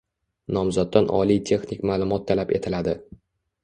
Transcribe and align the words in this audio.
Nomzoddan 0.57 1.11
oliy 1.19 1.43
texnik 1.51 1.87
maʼlumot 1.93 2.29
talab 2.33 2.59
etiladi. 2.61 3.01